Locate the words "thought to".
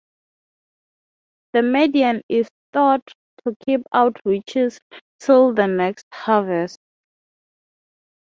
2.73-3.55